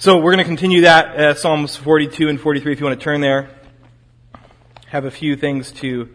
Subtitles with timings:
[0.00, 3.02] So we're going to continue that uh, Psalms 42 and 43 if you want to
[3.02, 3.50] turn there.
[4.86, 6.08] Have a few things to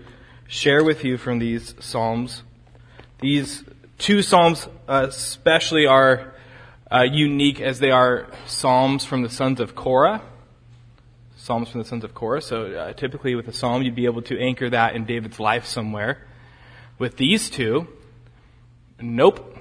[0.47, 2.43] share with you from these Psalms.
[3.19, 3.65] These
[3.97, 6.33] two Psalms uh, especially are
[6.89, 10.21] uh, unique as they are Psalms from the sons of Korah.
[11.35, 12.41] Psalms from the sons of Korah.
[12.41, 15.65] So uh, typically with a Psalm you'd be able to anchor that in David's life
[15.65, 16.25] somewhere.
[16.97, 17.89] With these two,
[19.01, 19.52] nope.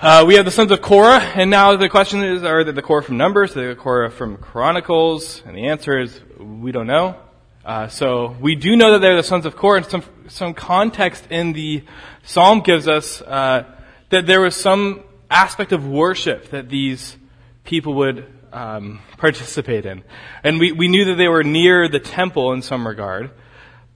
[0.00, 2.82] Uh, we have the sons of Korah, and now the question is, are they the
[2.82, 5.42] Korah from Numbers, the Korah from Chronicles?
[5.44, 7.16] And the answer is, we don't know.
[7.64, 11.26] Uh, so we do know that they're the sons of Korah, and some, some context
[11.30, 11.82] in the
[12.22, 13.64] Psalm gives us uh,
[14.10, 17.16] that there was some aspect of worship that these
[17.64, 20.04] people would um, participate in.
[20.44, 23.32] And we, we knew that they were near the temple in some regard,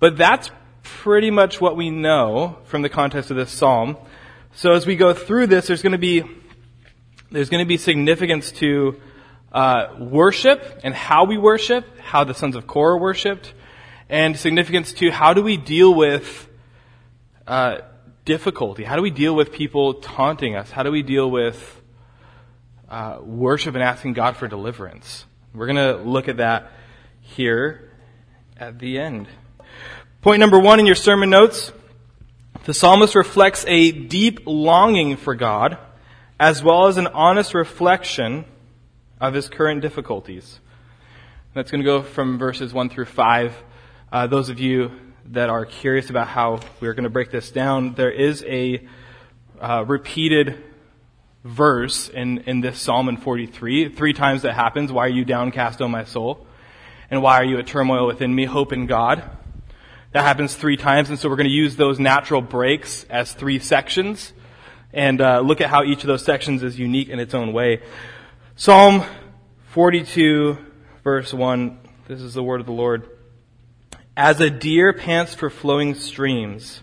[0.00, 0.50] but that's
[0.82, 3.96] pretty much what we know from the context of this Psalm.
[4.54, 6.24] So as we go through this, there's going to be
[7.30, 9.00] there's going to be significance to
[9.50, 13.54] uh, worship and how we worship, how the sons of Korah worshipped,
[14.10, 16.50] and significance to how do we deal with
[17.46, 17.78] uh,
[18.26, 18.84] difficulty?
[18.84, 20.70] How do we deal with people taunting us?
[20.70, 21.80] How do we deal with
[22.90, 25.24] uh, worship and asking God for deliverance?
[25.54, 26.70] We're going to look at that
[27.22, 27.90] here
[28.58, 29.28] at the end.
[30.20, 31.72] Point number one in your sermon notes
[32.64, 35.78] the psalmist reflects a deep longing for God,
[36.38, 38.44] as well as an honest reflection
[39.20, 40.60] of his current difficulties.
[41.54, 43.54] That's going to go from verses 1 through 5.
[44.12, 44.92] Uh, those of you
[45.26, 48.86] that are curious about how we're going to break this down, there is a
[49.60, 50.62] uh, repeated
[51.42, 53.88] verse in, in this Psalm in 43.
[53.88, 54.92] Three times that happens.
[54.92, 56.46] Why are you downcast, O my soul?
[57.10, 58.44] And why are you at turmoil within me?
[58.44, 59.28] Hope in God.
[60.12, 63.58] That happens three times, and so we're going to use those natural breaks as three
[63.58, 64.34] sections
[64.92, 67.80] and uh, look at how each of those sections is unique in its own way.
[68.54, 69.04] Psalm
[69.70, 70.58] 42,
[71.02, 71.78] verse 1.
[72.08, 73.08] This is the word of the Lord.
[74.14, 76.82] As a deer pants for flowing streams,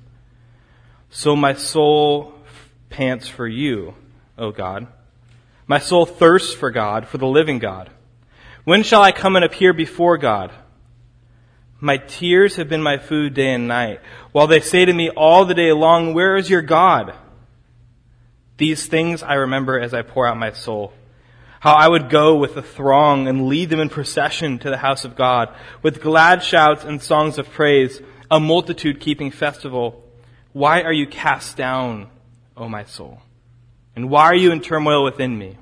[1.12, 2.34] so my soul
[2.90, 3.94] pants for you,
[4.40, 4.88] O God.
[5.68, 7.92] My soul thirsts for God, for the living God.
[8.64, 10.52] When shall I come and appear before God?
[11.82, 14.02] My tears have been my food day and night,
[14.34, 17.14] while they say to me all the day long, Where is your God?
[18.58, 20.94] These things I remember as I pour out my soul.
[21.62, 25.06] How I would go with the throng and lead them in procession to the house
[25.06, 30.04] of God, with glad shouts and songs of praise, a multitude keeping festival.
[30.52, 32.10] Why are you cast down,
[32.58, 33.22] O my soul?
[33.96, 35.58] And why are you in turmoil within me?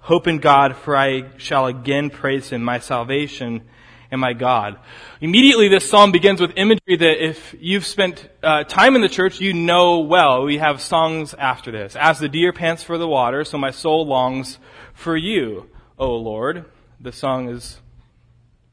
[0.00, 3.62] Hope in God, for I shall again praise him, my salvation
[4.10, 4.78] and my God.
[5.20, 9.40] Immediately, this psalm begins with imagery that if you've spent uh, time in the church,
[9.40, 10.44] you know well.
[10.44, 11.96] We have songs after this.
[11.96, 14.58] As the deer pants for the water, so my soul longs
[14.94, 16.64] for you, O Lord.
[17.00, 17.80] The song is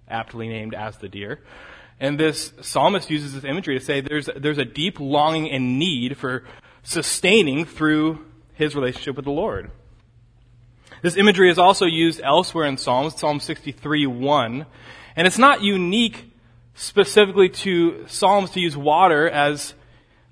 [0.08, 1.42] aptly named As the Deer.
[2.00, 6.18] And this psalmist uses this imagery to say there's, there's a deep longing and need
[6.18, 6.44] for
[6.84, 9.72] sustaining through his relationship with the Lord.
[11.02, 14.66] This imagery is also used elsewhere in Psalms, Psalm 63 1.
[15.18, 16.32] And it's not unique
[16.76, 19.74] specifically to Psalms to use water as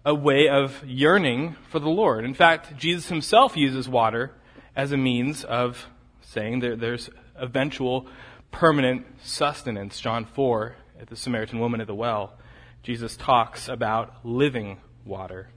[0.06, 2.24] a way of yearning for the Lord.
[2.24, 4.32] In fact, Jesus himself uses water
[4.76, 5.88] as a means of
[6.22, 8.06] saying there, there's eventual
[8.52, 10.00] permanent sustenance.
[10.00, 12.36] John 4, at the Samaritan woman at the well,
[12.84, 15.50] Jesus talks about living water.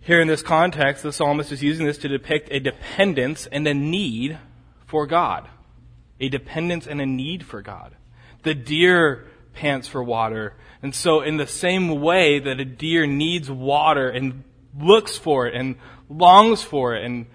[0.00, 3.74] Here in this context, the psalmist is using this to depict a dependence and a
[3.74, 4.38] need
[4.86, 5.48] for God
[6.20, 7.94] a dependence and a need for God.
[8.42, 10.54] The deer pants for water.
[10.82, 14.44] And so in the same way that a deer needs water and
[14.78, 15.76] looks for it and
[16.08, 17.26] longs for it and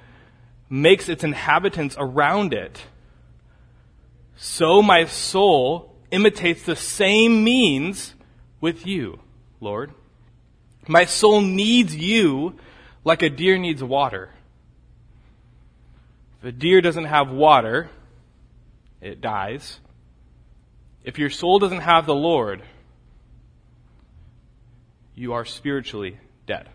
[0.70, 2.82] makes its inhabitants around it,
[4.36, 8.14] so my soul imitates the same means
[8.60, 9.20] with you,
[9.60, 9.92] Lord.
[10.88, 12.56] My soul needs you
[13.04, 14.32] like a deer needs water.
[16.40, 17.90] If a deer doesn't have water,
[19.04, 19.80] it dies.
[21.04, 22.64] If your soul doesn't have the Lord,
[25.14, 26.18] you are spiritually
[26.48, 26.70] dead.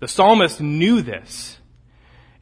[0.00, 1.58] The psalmist knew this.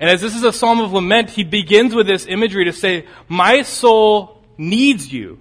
[0.00, 3.06] And as this is a psalm of lament, he begins with this imagery to say,
[3.28, 5.38] My soul needs you,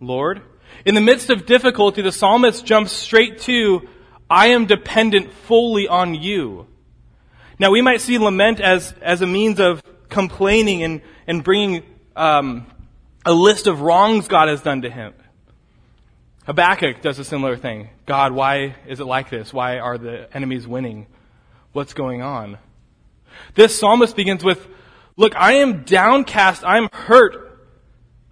[0.00, 0.42] Lord.
[0.84, 3.88] In the midst of difficulty, the psalmist jumps straight to,
[4.30, 6.66] I am dependent fully on you.
[7.58, 11.82] Now, we might see lament as, as a means of complaining and, and bringing
[12.16, 12.66] um,
[13.24, 15.14] a list of wrongs God has done to him.
[16.46, 17.90] Habakkuk does a similar thing.
[18.04, 19.52] God, why is it like this?
[19.52, 21.06] Why are the enemies winning?
[21.72, 22.58] What's going on?
[23.54, 24.66] This psalmist begins with,
[25.16, 26.64] Look, I am downcast.
[26.64, 27.60] I'm hurt.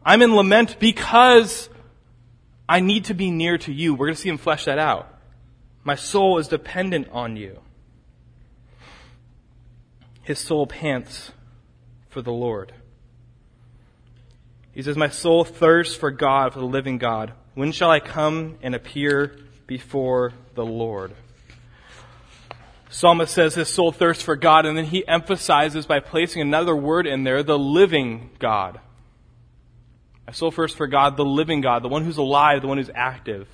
[0.04, 1.68] I'm in lament because
[2.68, 3.94] I need to be near to you.
[3.94, 5.14] We're going to see him flesh that out.
[5.84, 7.60] My soul is dependent on you.
[10.22, 11.32] His soul pants
[12.08, 12.72] for the Lord.
[14.72, 17.32] He says, My soul thirsts for God, for the living God.
[17.54, 19.36] When shall I come and appear
[19.66, 21.12] before the Lord?
[22.88, 27.06] Psalmist says his soul thirsts for God, and then he emphasizes by placing another word
[27.06, 28.80] in there, the living God.
[30.26, 32.90] My soul thirsts for God, the living God, the one who's alive, the one who's
[32.94, 33.48] active,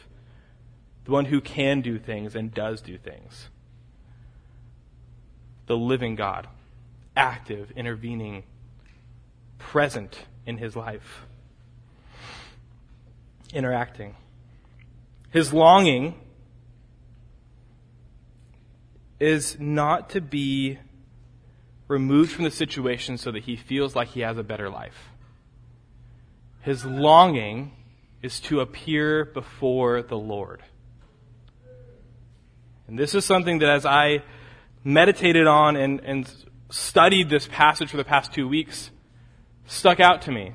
[1.04, 3.48] the one who can do things and does do things.
[5.66, 6.46] The living God,
[7.16, 8.42] active, intervening,
[9.58, 11.26] present in his life,
[13.52, 14.14] interacting.
[15.30, 16.14] His longing
[19.18, 20.78] is not to be
[21.88, 25.10] removed from the situation so that he feels like he has a better life.
[26.62, 27.72] His longing
[28.22, 30.62] is to appear before the Lord.
[32.88, 34.22] And this is something that as I
[34.84, 36.32] meditated on and, and
[36.70, 38.90] studied this passage for the past two weeks,
[39.66, 40.52] stuck out to me.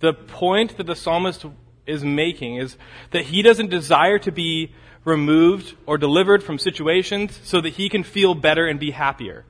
[0.00, 1.46] The point that the psalmist
[1.86, 2.76] is making is
[3.12, 4.72] that he doesn't desire to be
[5.04, 9.44] removed or delivered from situations so that he can feel better and be happier.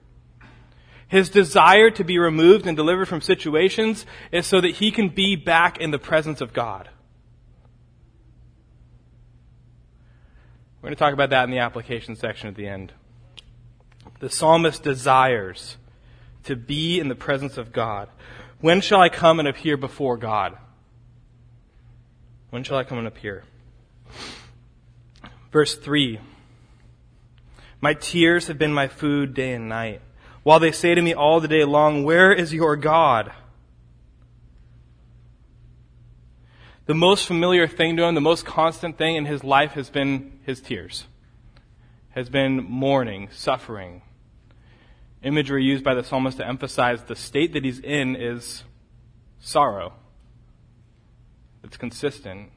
[1.09, 5.37] His desire to be removed and delivered from situations is so that he can be
[5.37, 6.89] back in the presence of God.
[10.81, 12.93] We're going to talk about that in the application section at the end.
[14.21, 15.77] The psalmist desires
[16.47, 18.09] to be in the presence of God.
[18.61, 20.57] When shall I come and appear before God?
[22.51, 23.45] When shall I come and appear?
[25.53, 26.21] Verse 3
[27.81, 30.01] My tears have been my food day and night,
[30.43, 33.33] while they say to me all the day long, Where is your God?
[36.87, 40.39] The most familiar thing to him, the most constant thing in his life has been
[40.47, 41.07] his tears,
[42.11, 44.03] has been mourning, suffering.
[45.23, 48.65] Imagery used by the psalmist to emphasize the state that he's in is
[49.39, 49.93] sorrow.
[51.65, 52.51] It's consistent.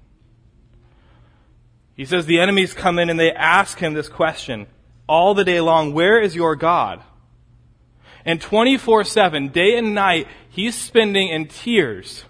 [1.95, 4.67] He says the enemies come in and they ask him this question
[5.07, 7.01] all the day long Where is your God?
[8.25, 12.25] And 24 7, day and night, he's spending in tears.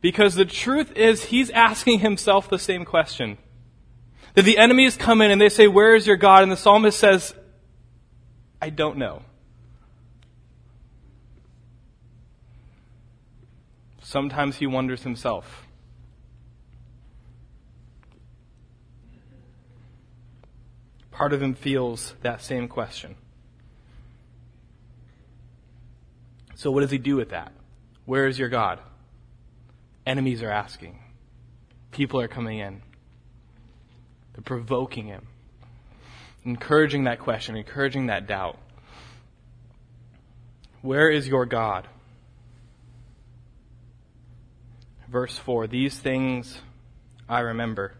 [0.00, 3.38] Because the truth is, he's asking himself the same question.
[4.34, 6.42] That the enemies come in and they say, Where is your God?
[6.42, 7.34] And the psalmist says,
[8.62, 9.22] I don't know.
[14.00, 15.66] Sometimes he wonders himself.
[21.22, 23.14] part of him feels that same question.
[26.56, 27.52] So, what does he do with that?
[28.06, 28.80] Where is your God?
[30.04, 30.98] Enemies are asking.
[31.92, 32.82] People are coming in.
[34.32, 35.28] They're provoking him,
[36.44, 38.58] encouraging that question, encouraging that doubt.
[40.80, 41.88] Where is your God?
[45.08, 46.60] Verse 4 These things
[47.28, 47.94] I remember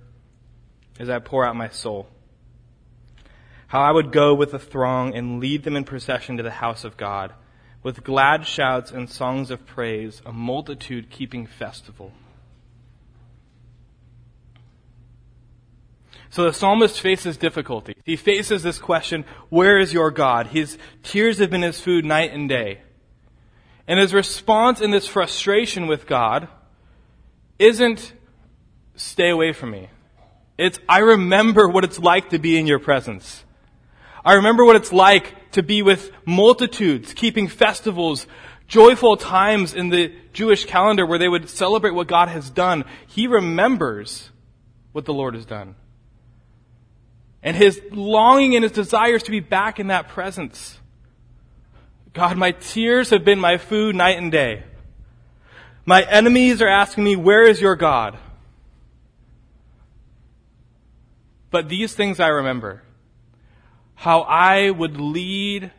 [0.98, 2.08] as I pour out my soul
[3.72, 6.84] how I would go with the throng and lead them in procession to the house
[6.84, 7.32] of God,
[7.82, 12.12] with glad shouts and songs of praise, a multitude keeping festival.
[16.30, 17.94] So the psalmist faces difficulty.
[18.04, 20.48] He faces this question, where is your God?
[20.48, 22.80] His tears have been his food night and day.
[23.86, 26.48] And his response in this frustration with God
[27.58, 28.12] isn't,
[28.96, 29.88] stay away from me.
[30.56, 33.44] It's, I remember what it's like to be in your presence.
[34.24, 38.26] I remember what it's like to be with multitudes, keeping festivals,
[38.68, 42.84] joyful times in the Jewish calendar where they would celebrate what God has done.
[43.06, 44.30] He remembers
[44.92, 45.74] what the Lord has done.
[47.42, 50.78] And his longing and his desires to be back in that presence.
[52.12, 54.64] God, my tears have been my food night and day.
[55.84, 58.16] My enemies are asking me, where is your God?
[61.50, 62.82] But these things I remember
[63.94, 65.70] how I would lead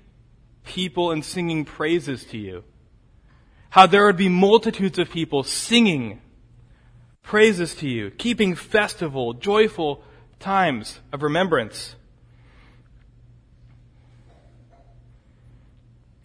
[0.63, 2.63] people in singing praises to you.
[3.69, 6.21] How there would be multitudes of people singing
[7.21, 10.03] praises to you, keeping festival, joyful
[10.43, 11.95] times of remembrance.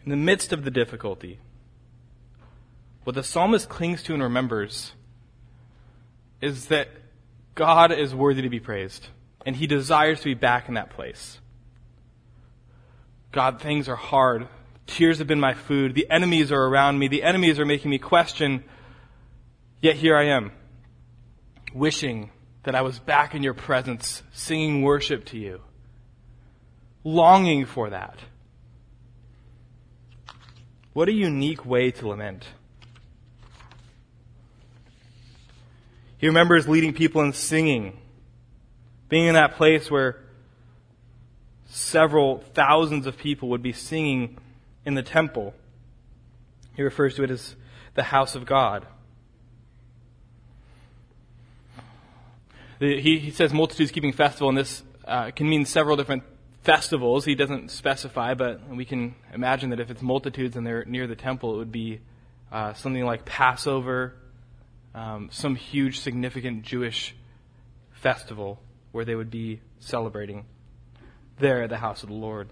[0.04, 1.38] In the midst of the difficulty,
[3.04, 4.92] what the psalmist clings to and remembers
[6.40, 6.88] is that
[7.54, 9.08] God is worthy to be praised,
[9.46, 11.38] and he desires to be back in that place.
[13.30, 14.48] God, things are hard.
[14.88, 15.94] Tears have been my food.
[15.94, 17.06] The enemies are around me.
[17.06, 18.64] The enemies are making me question.
[19.80, 20.50] Yet here I am,
[21.72, 22.30] wishing
[22.68, 25.62] that I was back in your presence, singing worship to you,
[27.02, 28.18] longing for that.
[30.92, 32.46] What a unique way to lament.
[36.18, 37.98] He remembers leading people in singing,
[39.08, 40.20] being in that place where
[41.70, 44.36] several thousands of people would be singing
[44.84, 45.54] in the temple.
[46.76, 47.56] He refers to it as
[47.94, 48.86] the house of God.
[52.80, 56.22] He, he, says multitudes keeping festival, and this uh, can mean several different
[56.62, 57.24] festivals.
[57.24, 61.16] He doesn't specify, but we can imagine that if it's multitudes and they're near the
[61.16, 62.00] temple, it would be
[62.52, 64.14] uh, something like Passover,
[64.94, 67.16] um, some huge, significant Jewish
[67.92, 68.60] festival
[68.92, 70.44] where they would be celebrating
[71.38, 72.48] there at the house of the Lord.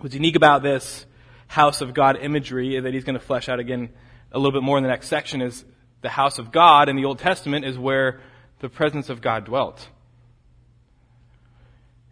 [0.00, 1.06] What's unique about this
[1.46, 3.90] house of God imagery that he's going to flesh out again
[4.32, 5.64] a little bit more in the next section is
[6.02, 8.20] the house of God in the Old Testament is where
[8.60, 9.88] the presence of God dwelt.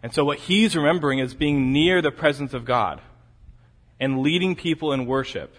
[0.02, 3.00] And so what he's remembering is being near the presence of God
[3.98, 5.56] and leading people in worship.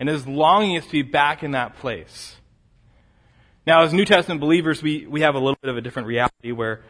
[0.00, 2.36] And his longing is to be back in that place.
[3.66, 6.52] Now, as New Testament believers, we, we have a little bit of a different reality
[6.52, 6.80] where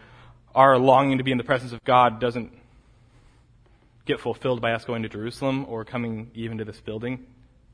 [0.54, 2.52] our longing to be in the presence of God doesn't
[4.04, 7.26] get fulfilled by us going to Jerusalem or coming even to this building.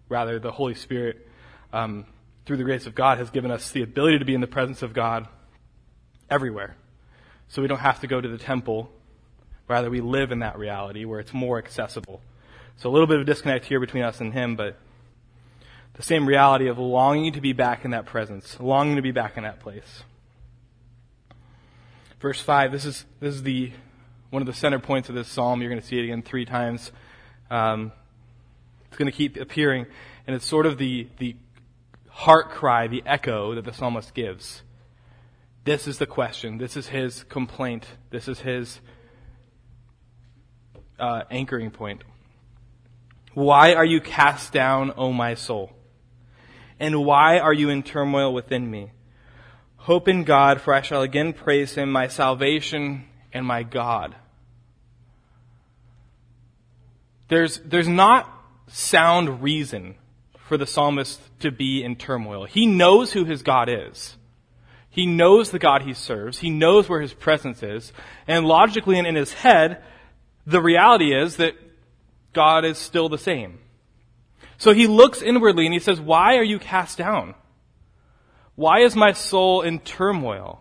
[0.08, 1.28] Rather, the Holy Spirit,
[1.72, 2.06] um,
[2.46, 4.82] through the grace of God, has given us the ability to be in the presence
[4.82, 5.28] of God
[6.30, 6.76] everywhere.
[7.48, 8.90] So we don't have to go to the temple.
[9.68, 12.20] Rather, we live in that reality where it's more accessible.
[12.76, 14.76] So a little bit of disconnect here between us and Him, but
[15.94, 19.36] the same reality of longing to be back in that presence, longing to be back
[19.36, 20.02] in that place.
[22.20, 23.70] Verse 5, this is, this is the,
[24.30, 25.60] one of the center points of this psalm.
[25.60, 26.90] You're going to see it again three times.
[27.50, 27.92] Um,
[28.88, 29.86] it's going to keep appearing,
[30.26, 31.36] and it's sort of the, the
[32.08, 34.62] heart cry, the echo that the psalmist gives.
[35.64, 36.58] This is the question.
[36.58, 37.86] This is his complaint.
[38.10, 38.80] This is his
[40.98, 42.04] uh, anchoring point.
[43.32, 45.72] Why are you cast down, O my soul?
[46.78, 48.92] And why are you in turmoil within me?
[49.76, 54.14] Hope in God, for I shall again praise him, my salvation and my God.
[57.28, 58.30] There's, there's not
[58.66, 59.96] sound reason
[60.46, 62.44] for the psalmist to be in turmoil.
[62.44, 64.16] He knows who his God is.
[64.94, 66.38] He knows the God he serves.
[66.38, 67.92] He knows where his presence is.
[68.28, 69.82] And logically and in his head,
[70.46, 71.56] the reality is that
[72.32, 73.58] God is still the same.
[74.56, 77.34] So he looks inwardly and he says, Why are you cast down?
[78.54, 80.60] Why is my soul in turmoil?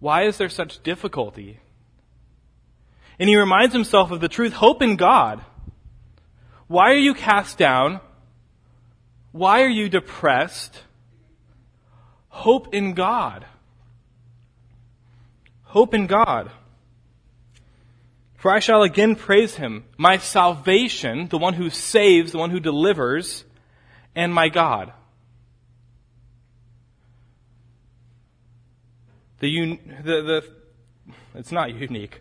[0.00, 1.60] Why is there such difficulty?
[3.20, 5.44] And he reminds himself of the truth hope in God.
[6.66, 8.00] Why are you cast down?
[9.30, 10.82] Why are you depressed?
[12.36, 13.46] Hope in God.
[15.62, 16.50] Hope in God.
[18.36, 22.60] For I shall again praise him, my salvation, the one who saves, the one who
[22.60, 23.44] delivers,
[24.14, 24.92] and my God.
[29.38, 30.44] The, the, the,
[31.34, 32.20] it's not unique.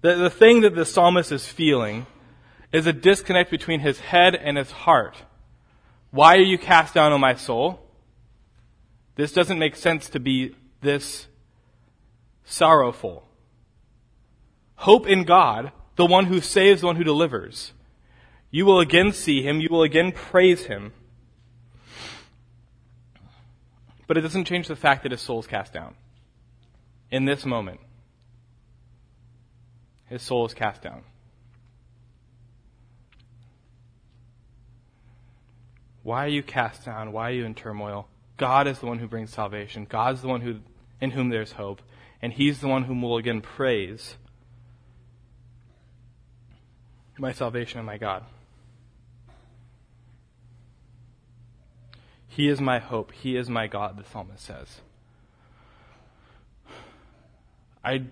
[0.00, 2.06] The, the thing that the psalmist is feeling
[2.72, 5.16] is a disconnect between his head and his heart.
[6.12, 7.85] Why are you cast down, O my soul?
[9.16, 11.26] This doesn't make sense to be this
[12.44, 13.26] sorrowful.
[14.76, 17.72] Hope in God, the one who saves, the one who delivers.
[18.50, 19.60] You will again see him.
[19.60, 20.92] You will again praise him.
[24.06, 25.94] But it doesn't change the fact that his soul is cast down
[27.10, 27.80] in this moment,
[30.06, 31.02] his soul is cast down.
[36.02, 37.10] Why are you cast down?
[37.10, 38.06] Why are you in turmoil?
[38.36, 39.86] God is the one who brings salvation.
[39.88, 40.60] God is the one who,
[41.00, 41.80] in whom there's hope.
[42.20, 44.16] And He's the one whom we'll again praise.
[47.18, 48.24] My salvation and my God.
[52.26, 53.12] He is my hope.
[53.12, 54.80] He is my God, the psalmist says.
[57.82, 58.02] I,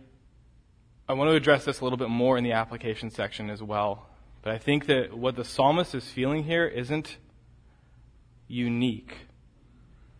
[1.06, 4.06] I want to address this a little bit more in the application section as well.
[4.40, 7.18] But I think that what the psalmist is feeling here isn't
[8.48, 9.26] unique.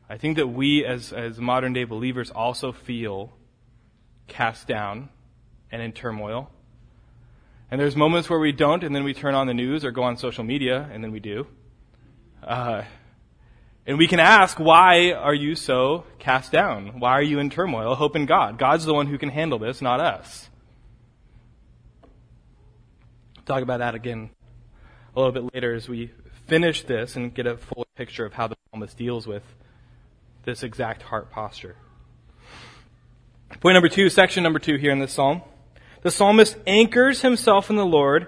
[0.09, 3.33] I think that we as, as modern day believers also feel
[4.27, 5.09] cast down
[5.71, 6.51] and in turmoil.
[7.71, 10.03] And there's moments where we don't, and then we turn on the news or go
[10.03, 11.47] on social media, and then we do.
[12.43, 12.83] Uh,
[13.87, 17.01] and we can ask, why are you so cast down?
[17.01, 17.95] Why are you in turmoil?
[17.95, 18.59] Hope in God.
[18.59, 20.49] God's the one who can handle this, not us.
[23.47, 24.31] Talk about that again
[25.15, 26.11] a little bit later as we
[26.47, 29.43] finish this and get a full picture of how the psalmist deals with
[30.45, 31.77] this exact heart posture.
[33.61, 35.43] Point number two, section number two here in this psalm.
[36.03, 38.27] The psalmist anchors himself in the Lord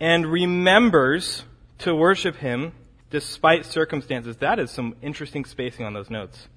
[0.00, 1.44] and remembers
[1.78, 2.72] to worship him
[3.10, 4.36] despite circumstances.
[4.38, 6.48] That is some interesting spacing on those notes.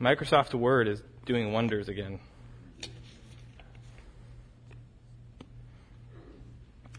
[0.00, 2.20] Microsoft Word is doing wonders again.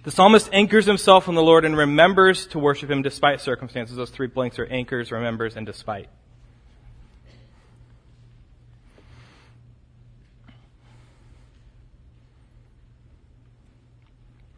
[0.03, 3.95] The psalmist anchors himself in the Lord and remembers to worship him despite circumstances.
[3.95, 6.09] Those three blanks are anchors, remembers, and despite.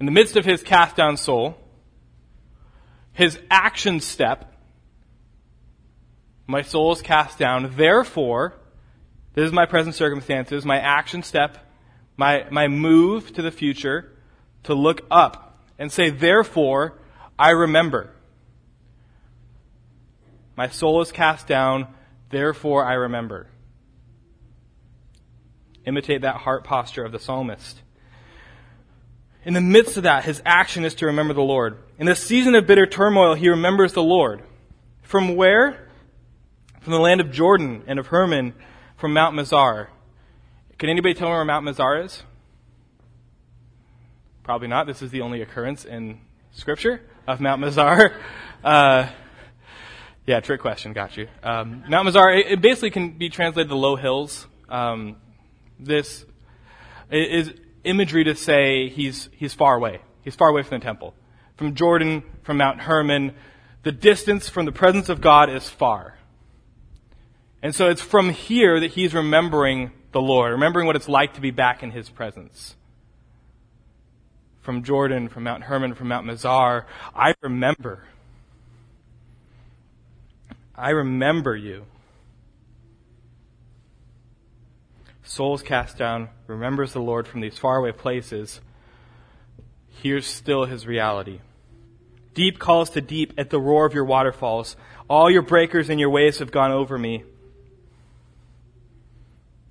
[0.00, 1.56] In the midst of his cast down soul,
[3.12, 4.52] his action step,
[6.46, 8.56] my soul is cast down, therefore,
[9.34, 11.58] this is my present circumstances, my action step
[12.20, 14.12] my, my move to the future
[14.64, 16.98] to look up and say, therefore,
[17.38, 18.12] I remember.
[20.54, 21.86] My soul is cast down,
[22.28, 23.46] therefore I remember.
[25.86, 27.80] Imitate that heart posture of the psalmist.
[29.44, 31.78] In the midst of that, his action is to remember the Lord.
[31.98, 34.42] In the season of bitter turmoil, he remembers the Lord.
[35.02, 35.88] From where?
[36.80, 38.54] From the land of Jordan and of Hermon,
[38.96, 39.88] from Mount Mizar.
[40.78, 42.22] Can anybody tell me where Mount Mizar is?
[44.42, 44.86] Probably not.
[44.86, 46.20] This is the only occurrence in
[46.52, 48.14] Scripture of Mount Mizar.
[48.62, 49.08] Uh,
[50.26, 50.92] yeah, trick question.
[50.92, 51.28] Got you.
[51.42, 52.38] Um, Mount Mizar.
[52.38, 54.46] It, it, basically can be translated the low hills.
[54.68, 55.16] Um,
[55.78, 56.26] this
[57.10, 60.00] is imagery to say he's he's far away.
[60.22, 61.14] He's far away from the temple,
[61.56, 63.34] from Jordan, from Mount Hermon.
[63.82, 66.18] The distance from the presence of God is far.
[67.62, 71.40] And so it's from here that he's remembering the Lord, remembering what it's like to
[71.40, 72.76] be back in His presence.
[74.60, 78.04] From Jordan, from Mount Hermon, from Mount Mizar, I remember.
[80.74, 81.86] I remember you.
[85.30, 88.60] Souls cast down, remembers the Lord from these faraway places.
[89.86, 91.38] hears still his reality.
[92.34, 94.74] Deep calls to deep at the roar of your waterfalls.
[95.08, 97.22] All your breakers and your waves have gone over me.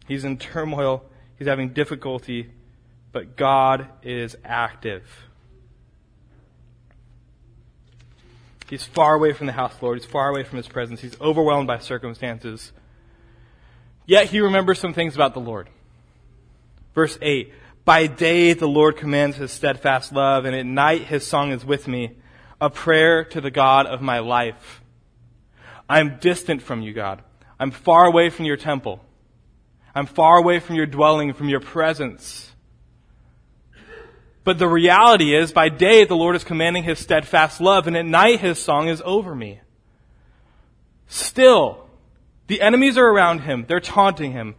[0.08, 1.04] He's in turmoil.
[1.38, 2.52] He's having difficulty.
[3.12, 5.04] But God is active.
[8.70, 9.98] He's far away from the house Lord.
[9.98, 11.02] He's far away from his presence.
[11.02, 12.72] He's overwhelmed by circumstances.
[14.10, 15.70] Yet he remembers some things about the Lord.
[16.96, 17.54] Verse 8
[17.86, 21.88] By day the Lord commands his steadfast love, and at night his song is with
[21.88, 22.18] me,
[22.60, 24.82] a prayer to the God of my life.
[25.88, 27.22] I'm distant from you, God.
[27.60, 29.00] I'm far away from your temple.
[29.94, 32.52] I'm far away from your dwelling, from your presence.
[34.44, 38.08] But the reality is, by day the Lord is commanding his steadfast love, and at
[38.08, 39.60] night his song is over me.
[41.06, 41.89] Still,
[42.50, 43.66] the enemies are around him.
[43.68, 44.56] They're taunting him.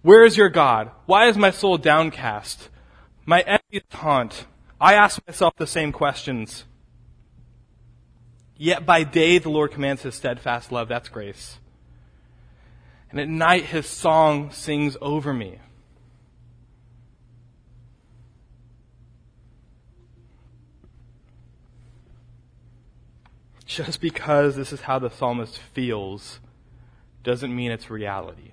[0.00, 0.90] Where is your God?
[1.04, 2.70] Why is my soul downcast?
[3.26, 4.46] My enemies taunt.
[4.80, 6.64] I ask myself the same questions.
[8.56, 10.88] Yet by day the Lord commands his steadfast love.
[10.88, 11.58] That's grace.
[13.10, 15.58] And at night his song sings over me.
[23.66, 26.40] Just because this is how the psalmist feels
[27.22, 28.52] doesn't mean it's reality.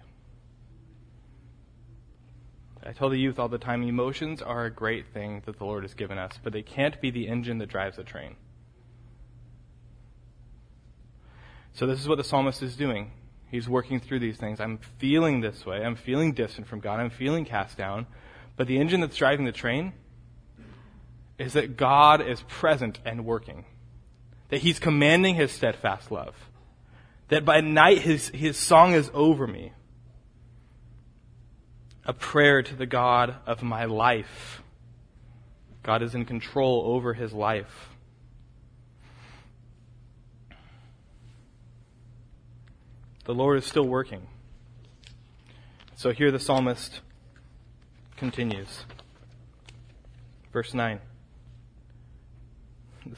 [2.85, 5.83] I tell the youth all the time emotions are a great thing that the Lord
[5.83, 8.35] has given us, but they can't be the engine that drives the train.
[11.73, 13.11] So, this is what the psalmist is doing.
[13.49, 14.59] He's working through these things.
[14.59, 15.83] I'm feeling this way.
[15.83, 16.99] I'm feeling distant from God.
[16.99, 18.05] I'm feeling cast down.
[18.55, 19.93] But the engine that's driving the train
[21.37, 23.65] is that God is present and working.
[24.49, 26.35] That he's commanding his steadfast love.
[27.29, 29.73] That by night his, his song is over me.
[32.05, 34.61] A prayer to the God of my life.
[35.81, 37.89] God is in control over his life.
[43.25, 44.27] The Lord is still working.
[45.95, 47.01] So here the psalmist
[48.17, 48.83] continues.
[50.53, 50.99] Verse 9.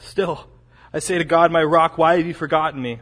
[0.00, 0.48] Still,
[0.92, 3.00] I say to God, my rock, why have you forgotten me?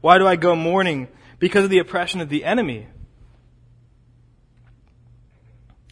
[0.00, 1.08] Why do I go mourning?
[1.38, 2.86] Because of the oppression of the enemy.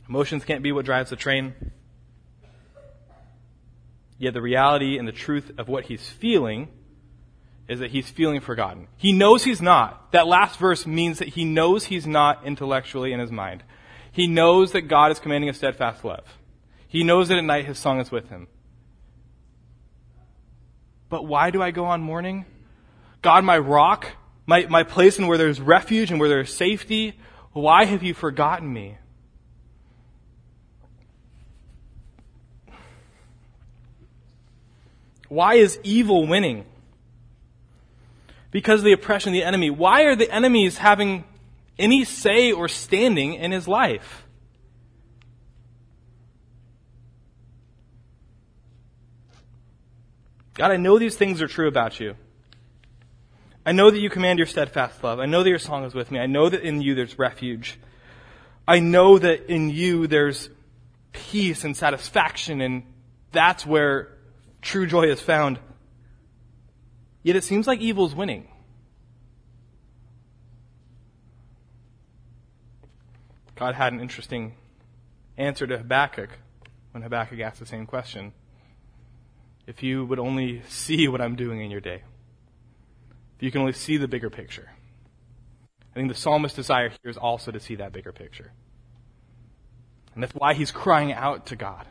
[0.08, 1.54] Emotions can't be what drives the train.
[4.18, 6.68] Yet the reality and the truth of what he's feeling
[7.68, 8.88] is that he's feeling forgotten.
[8.96, 10.12] He knows he's not.
[10.12, 13.62] That last verse means that he knows he's not intellectually in his mind.
[14.10, 16.24] He knows that God is commanding a steadfast love.
[16.88, 18.48] He knows that at night his song is with him.
[21.10, 22.46] But why do I go on mourning?
[23.22, 24.07] God, my rock,
[24.46, 27.18] my, my place and where there's refuge and where there's safety,
[27.52, 28.96] why have you forgotten me?
[35.28, 36.64] Why is evil winning?
[38.50, 39.68] Because of the oppression of the enemy.
[39.68, 41.24] Why are the enemies having
[41.78, 44.24] any say or standing in his life?
[50.54, 52.16] God, I know these things are true about you.
[53.68, 55.20] I know that you command your steadfast love.
[55.20, 56.18] I know that your song is with me.
[56.18, 57.78] I know that in you there's refuge.
[58.66, 60.48] I know that in you there's
[61.12, 62.85] peace and satisfaction, and
[63.31, 64.16] that's where
[64.62, 65.59] true joy is found.
[67.22, 68.48] Yet it seems like evil is winning.
[73.54, 74.54] God had an interesting
[75.37, 76.31] answer to Habakkuk
[76.92, 78.33] when Habakkuk asked the same question.
[79.66, 82.04] If you would only see what I'm doing in your day,
[83.38, 84.68] if you can only see the bigger picture.
[85.92, 88.53] I think the psalmist's desire here is also to see that bigger picture.
[90.14, 91.87] And that's why he's crying out to God.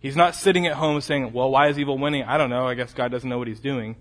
[0.00, 2.24] He's not sitting at home saying, well, why is evil winning?
[2.24, 2.66] I don't know.
[2.66, 3.96] I guess God doesn't know what he's doing.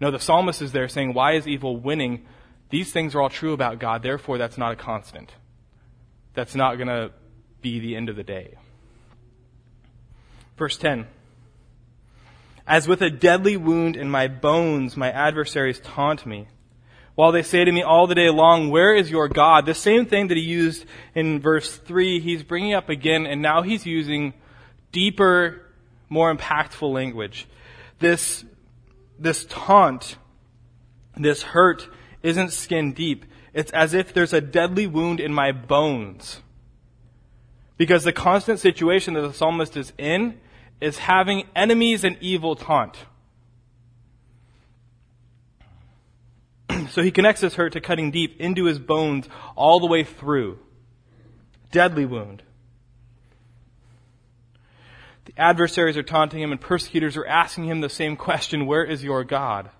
[0.00, 2.26] No, the psalmist is there saying, why is evil winning?
[2.70, 5.34] These things are all true about God, therefore that's not a constant.
[6.34, 7.10] That's not going to
[7.62, 8.54] be the end of the day.
[10.56, 11.08] Verse 10.
[12.68, 16.48] As with a deadly wound in my bones, my adversaries taunt me.
[17.14, 19.64] While they say to me all the day long, where is your God?
[19.64, 23.62] The same thing that he used in verse 3, he's bringing up again, and now
[23.62, 24.34] he's using
[24.92, 25.62] deeper,
[26.10, 27.48] more impactful language.
[28.00, 28.44] This,
[29.18, 30.18] this taunt,
[31.16, 31.88] this hurt
[32.22, 33.24] isn't skin deep.
[33.54, 36.42] It's as if there's a deadly wound in my bones.
[37.78, 40.38] Because the constant situation that the psalmist is in
[40.80, 42.96] is having enemies and evil taunt.
[46.90, 50.58] so he connects his hurt to cutting deep into his bones all the way through.
[51.70, 52.42] Deadly wound.
[55.24, 59.04] The adversaries are taunting him and persecutors are asking him the same question, where is
[59.04, 59.70] your God?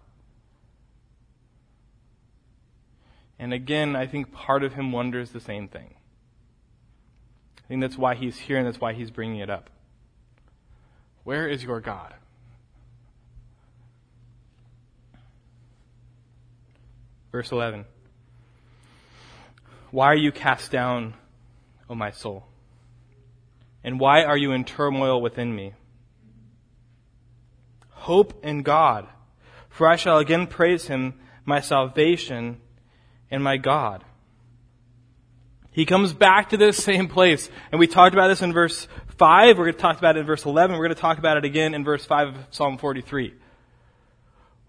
[3.38, 5.94] And again, I think part of him wonders the same thing.
[7.64, 9.70] I think that's why he's here and that's why he's bringing it up.
[11.28, 12.14] Where is your God?
[17.30, 17.84] Verse 11.
[19.90, 21.12] Why are you cast down,
[21.90, 22.46] O my soul?
[23.84, 25.74] And why are you in turmoil within me?
[27.90, 29.06] Hope in God,
[29.68, 31.12] for I shall again praise him,
[31.44, 32.58] my salvation
[33.30, 34.02] and my God.
[35.72, 37.50] He comes back to this same place.
[37.70, 38.88] And we talked about this in verse
[39.18, 39.58] 5.
[39.58, 40.76] We're going to talk about it in verse 11.
[40.76, 43.34] We're going to talk about it again in verse 5 of Psalm 43.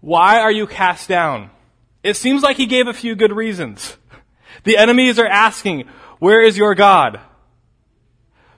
[0.00, 1.50] Why are you cast down?
[2.02, 3.96] It seems like he gave a few good reasons.
[4.64, 5.84] The enemies are asking,
[6.18, 7.20] where is your God?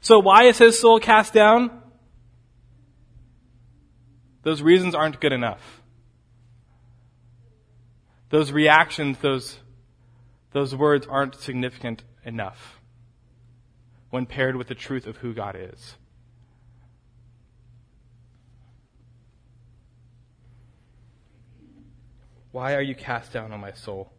[0.00, 1.70] So why is his soul cast down?
[4.42, 5.80] Those reasons aren't good enough.
[8.30, 9.58] Those reactions, those,
[10.52, 12.81] those words aren't significant enough
[14.12, 15.96] when paired with the truth of who God is.
[22.52, 24.12] Why are you cast down on my soul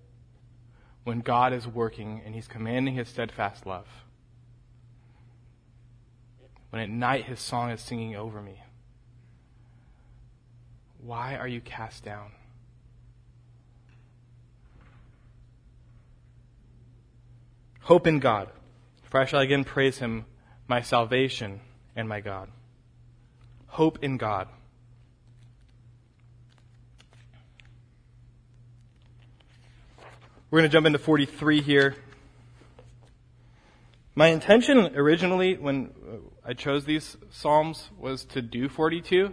[1.06, 3.88] when God is working and He's commanding His steadfast love?
[6.74, 8.60] when at night his song is singing over me.
[10.98, 12.32] Why are you cast down?
[17.82, 18.50] Hope in God,
[19.14, 20.26] for I shall again praise him,
[20.68, 21.62] my salvation
[21.96, 22.50] and my God.
[23.68, 24.48] hope in God.
[30.50, 31.96] We're going to jump into 43 here.
[34.16, 39.32] My intention originally when uh, I chose these Psalms was to do 42.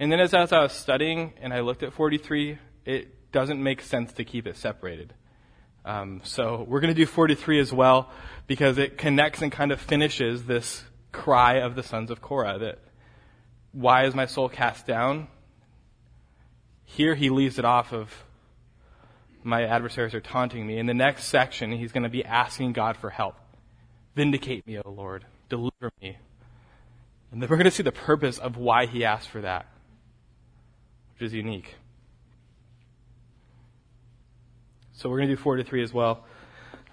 [0.00, 3.82] And then as, as I was studying and I looked at 43, it doesn't make
[3.82, 5.14] sense to keep it separated.
[5.86, 8.10] Um, so we're going to do 43 as well
[8.48, 12.80] because it connects and kind of finishes this cry of the sons of Korah that
[13.72, 15.28] why is my soul cast down?
[16.84, 18.24] Here he leaves it off of
[19.44, 20.76] my adversaries are taunting me.
[20.76, 23.36] In the next section, he's going to be asking God for help.
[24.16, 25.24] Vindicate me, O Lord.
[25.48, 26.16] Deliver me.
[27.30, 29.66] And then we're going to see the purpose of why he asked for that,
[31.14, 31.76] which is unique.
[34.96, 36.24] So we're going to do 4 to 3 as well.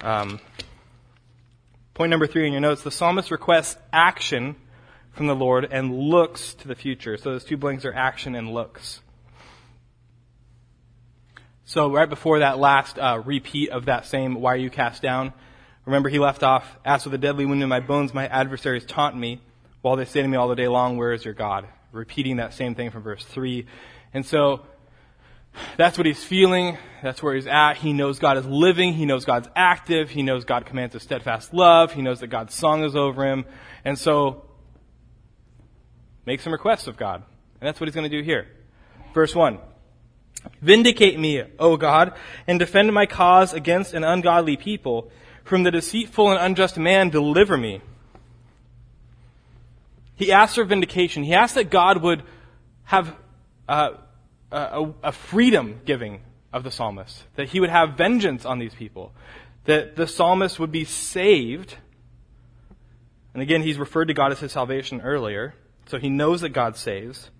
[0.02, 0.42] Um,
[1.94, 4.58] point number three in your notes the psalmist requests action
[5.14, 7.18] from the Lord and looks to the future.
[7.18, 9.00] So those two blanks are action and looks.
[11.64, 15.32] So right before that last uh, repeat of that same "Why are you cast down?"
[15.86, 19.16] Remember, he left off, "As with a deadly wound in my bones, my adversaries taunt
[19.16, 19.40] me,
[19.82, 22.54] while they say to me all the day long, Where is your God?" Repeating that
[22.54, 23.66] same thing from verse three,
[24.14, 24.66] and so
[25.78, 26.78] that's what he's feeling.
[27.02, 27.76] That's where he's at.
[27.76, 28.94] He knows God is living.
[28.94, 30.10] He knows God's active.
[30.10, 31.94] He knows God commands a steadfast love.
[31.94, 33.46] He knows that God's song is over him,
[33.84, 34.46] and so
[36.26, 37.24] make some requests of God,
[37.60, 38.48] and that's what he's going to do here.
[39.14, 39.60] Verse one.
[40.62, 42.14] Vindicate me, O God,
[42.48, 45.10] and defend my cause against an ungodly people.
[45.46, 47.82] From the deceitful and unjust man, deliver me.
[50.16, 51.24] He asks for vindication.
[51.24, 52.24] He asks that God would
[52.84, 53.16] have
[53.70, 53.92] uh,
[54.56, 59.14] a, a freedom giving of the psalmist, that he would have vengeance on these people,
[59.66, 61.78] that the psalmist would be saved.
[63.34, 65.56] And again, he's referred to God as his salvation earlier,
[65.88, 67.32] so he knows that God saves.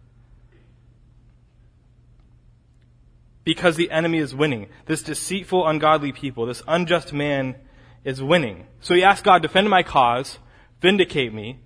[3.44, 4.68] because the enemy is winning.
[4.86, 7.56] This deceitful, ungodly people, this unjust man
[8.04, 8.68] is winning.
[8.82, 10.40] So he asks God, defend my cause,
[10.82, 11.60] vindicate me,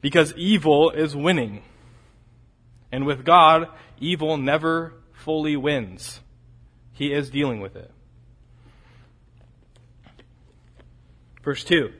[0.00, 1.62] because evil is winning.
[2.90, 3.68] And with God,
[4.00, 6.20] evil never fully wins.
[6.92, 7.90] He is dealing with it.
[11.42, 11.92] Verse 2.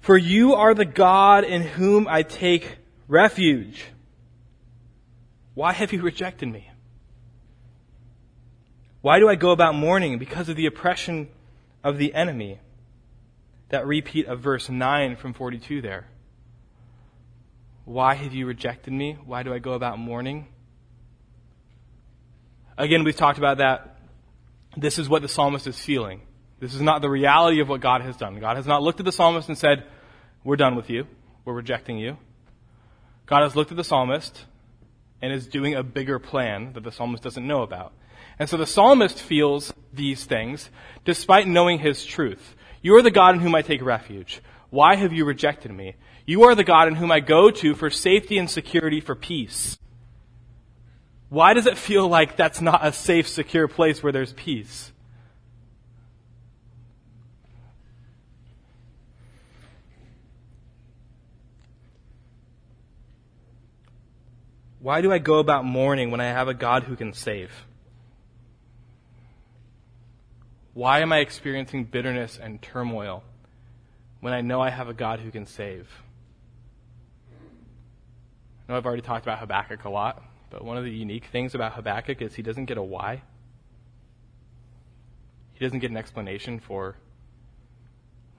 [0.00, 3.84] For you are the God in whom I take refuge.
[5.54, 6.70] Why have you rejected me?
[9.02, 10.18] Why do I go about mourning?
[10.18, 11.28] Because of the oppression
[11.82, 12.60] of the enemy.
[13.70, 16.08] That repeat of verse 9 from 42 there.
[17.84, 19.18] Why have you rejected me?
[19.24, 20.48] Why do I go about mourning?
[22.80, 23.98] Again, we've talked about that.
[24.74, 26.22] This is what the psalmist is feeling.
[26.60, 28.40] This is not the reality of what God has done.
[28.40, 29.84] God has not looked at the psalmist and said,
[30.44, 31.06] We're done with you.
[31.44, 32.16] We're rejecting you.
[33.26, 34.46] God has looked at the psalmist
[35.20, 37.92] and is doing a bigger plan that the psalmist doesn't know about.
[38.38, 40.70] And so the psalmist feels these things
[41.04, 42.54] despite knowing his truth.
[42.80, 44.40] You are the God in whom I take refuge.
[44.70, 45.96] Why have you rejected me?
[46.24, 49.76] You are the God in whom I go to for safety and security for peace.
[51.30, 54.90] Why does it feel like that's not a safe, secure place where there's peace?
[64.80, 67.52] Why do I go about mourning when I have a God who can save?
[70.74, 73.22] Why am I experiencing bitterness and turmoil
[74.20, 75.88] when I know I have a God who can save?
[78.68, 81.54] I know I've already talked about Habakkuk a lot, but one of the unique things
[81.54, 83.22] about Habakkuk is he doesn't get a why.
[85.54, 86.96] He doesn't get an explanation for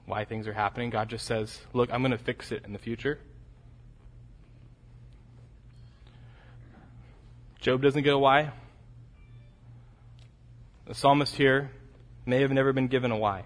[0.05, 0.89] why things are happening.
[0.89, 3.19] God just says, Look, I'm going to fix it in the future.
[7.61, 8.51] Job doesn't get a why.
[10.87, 11.71] The psalmist here
[12.25, 13.45] may have never been given a why.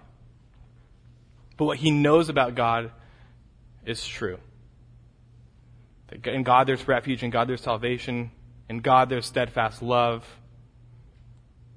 [1.56, 2.90] But what he knows about God
[3.84, 4.38] is true.
[6.24, 8.30] In God there's refuge, in God there's salvation,
[8.68, 10.24] in God there's steadfast love.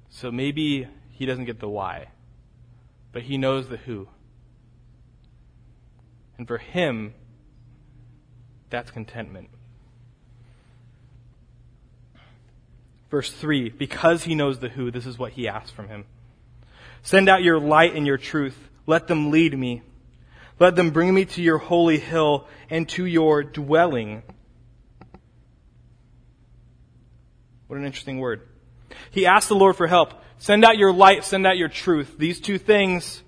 [0.08, 2.08] So maybe he doesn't get the why,
[3.12, 4.08] but he knows the who.
[6.36, 7.14] And for him,
[8.70, 9.50] that's contentment.
[13.10, 16.04] Verse 3 Because he knows the who, this is what he asks from him.
[17.02, 18.56] Send out your light and your truth.
[18.86, 19.82] Let them lead me.
[20.58, 24.22] Let them bring me to your holy hill and to your dwelling.
[27.70, 28.48] What an interesting word.
[29.12, 30.14] He asked the Lord for help.
[30.38, 32.16] Send out your light, send out your truth.
[32.18, 33.22] These two things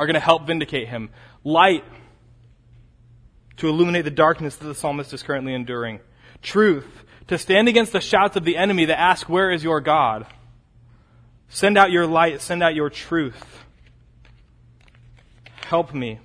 [0.00, 1.10] are going to help vindicate him.
[1.44, 1.84] Light
[3.58, 6.00] to illuminate the darkness that the psalmist is currently enduring.
[6.42, 10.26] Truth, to stand against the shouts of the enemy that ask, Where is your God?
[11.50, 13.62] Send out your light, send out your truth.
[15.66, 16.18] Help me.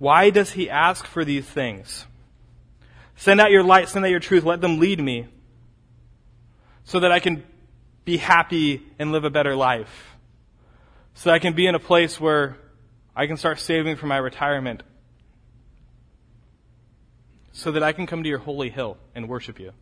[0.00, 2.06] Why does he ask for these things?
[3.16, 5.28] Send out your light, send out your truth, let them lead me
[6.84, 7.44] so that I can
[8.04, 10.16] be happy and live a better life.
[11.14, 12.56] So that I can be in a place where
[13.14, 14.82] I can start saving for my retirement.
[17.52, 19.72] So that I can come to your holy hill and worship you.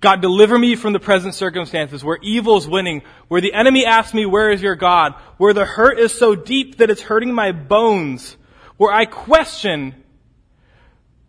[0.00, 4.12] God, deliver me from the present circumstances where evil is winning, where the enemy asks
[4.12, 5.14] me, where is your God?
[5.36, 8.36] Where the hurt is so deep that it's hurting my bones,
[8.78, 10.01] where I question,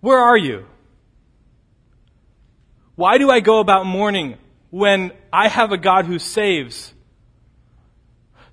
[0.04, 0.66] where are you?
[2.96, 4.38] Why do I go about mourning
[4.70, 6.94] when I have a God who saves?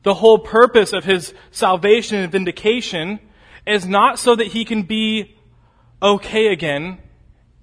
[0.04, 3.18] The whole purpose of his salvation and vindication
[3.66, 5.34] is not so that he can be
[6.00, 6.98] okay again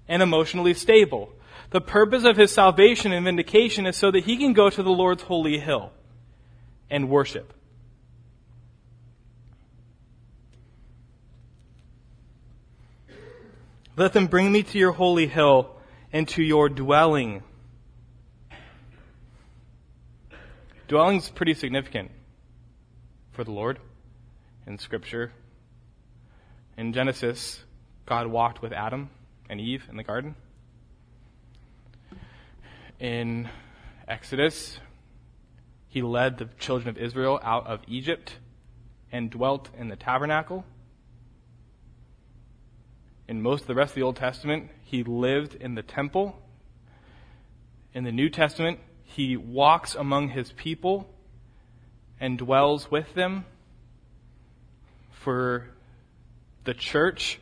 [0.05, 1.29] and emotionally stable.
[1.69, 4.89] The purpose of his salvation and vindication is so that he can go to the
[4.91, 5.93] Lord's holy hill
[6.89, 7.53] and worship.
[13.97, 15.75] Let them bring me to your holy hill
[16.13, 17.43] and to your dwelling.
[20.87, 22.11] Dwelling is pretty significant
[23.33, 23.79] for the Lord
[24.65, 25.33] in Scripture.
[26.77, 27.61] In Genesis,
[28.05, 29.09] God walked with Adam
[29.49, 30.35] and Eve in the garden
[32.99, 33.49] in
[34.07, 34.79] Exodus,
[35.87, 38.37] he led the children of Israel out of Egypt
[39.11, 40.65] and dwelt in the tabernacle.
[43.27, 46.39] In most of the rest of the Old Testament, he lived in the temple.
[47.93, 51.09] In the New Testament, he walks among his people
[52.19, 53.45] and dwells with them.
[55.11, 55.67] For
[56.63, 57.39] the church,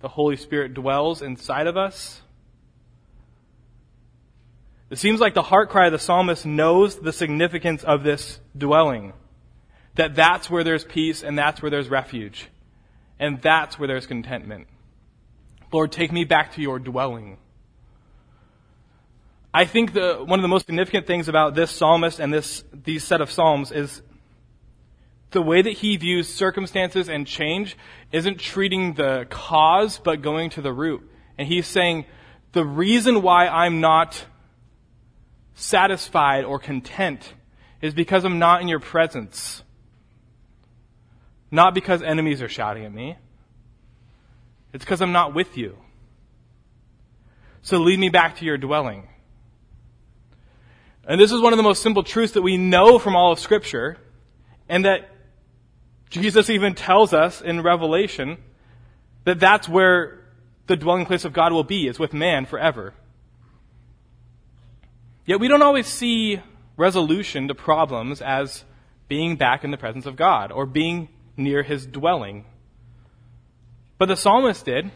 [0.00, 2.20] the Holy Spirit dwells inside of us.
[4.90, 9.14] It seems like the heart cry of the psalmist knows the significance of this dwelling.
[9.94, 12.48] That that's where there's peace and that's where there's refuge.
[13.18, 14.66] And that's where there's contentment.
[15.72, 17.38] Lord, take me back to your dwelling.
[19.54, 23.04] I think the, one of the most significant things about this psalmist and this, these
[23.04, 24.02] set of psalms is
[25.30, 27.76] the way that he views circumstances and change
[28.12, 31.08] isn't treating the cause, but going to the root.
[31.38, 32.06] And he's saying,
[32.52, 34.24] the reason why I'm not
[35.54, 37.32] satisfied or content
[37.80, 39.62] is because I'm not in your presence.
[41.50, 43.16] Not because enemies are shouting at me.
[44.72, 45.76] It's because I'm not with you.
[47.62, 49.08] So lead me back to your dwelling.
[51.06, 53.38] And this is one of the most simple truths that we know from all of
[53.38, 53.98] Scripture,
[54.68, 55.08] and that
[56.10, 58.38] Jesus even tells us in Revelation
[59.24, 60.20] that that's where
[60.66, 62.94] the dwelling place of God will be, is with man forever.
[65.24, 66.40] Yet we don't always see
[66.76, 68.64] resolution to problems as
[69.08, 72.44] being back in the presence of God or being near his dwelling.
[74.02, 74.90] But the psalmist did.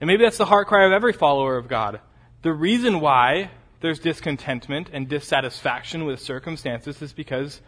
[0.00, 2.00] And maybe that's the heart cry of every follower of God.
[2.42, 7.60] The reason why there's discontentment and dissatisfaction with circumstances is because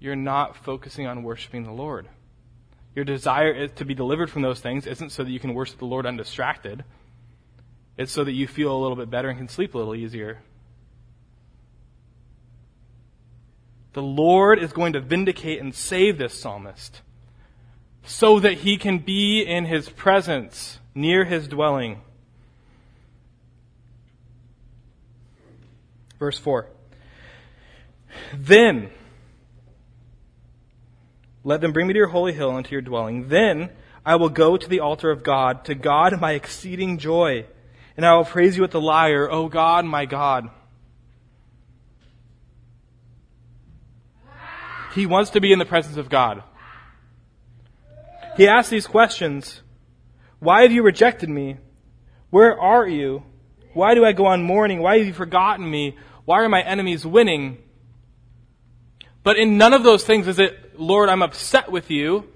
[0.00, 2.08] you're not focusing on worshiping the Lord.
[2.96, 5.84] Your desire to be delivered from those things isn't so that you can worship the
[5.84, 6.82] Lord undistracted.
[7.96, 10.40] It's so that you feel a little bit better and can sleep a little easier.
[13.92, 17.02] The Lord is going to vindicate and save this psalmist
[18.08, 22.00] so that he can be in his presence near his dwelling.
[26.18, 26.66] Verse 4.
[28.34, 28.90] Then,
[31.44, 33.28] let them bring me to your holy hill and to your dwelling.
[33.28, 33.70] Then
[34.04, 37.44] I will go to the altar of God, to God my exceeding joy
[37.98, 40.48] and I will praise you with the lyre, O God, my God.
[44.94, 46.44] He wants to be in the presence of God.
[48.38, 49.62] He asks these questions
[50.38, 51.56] Why have you rejected me?
[52.30, 53.24] Where are you?
[53.74, 54.80] Why do I go on mourning?
[54.80, 55.96] Why have you forgotten me?
[56.24, 57.58] Why are my enemies winning?
[59.24, 62.28] But in none of those things is it, Lord, I'm upset with you.